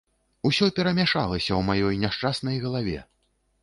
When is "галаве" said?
2.69-2.99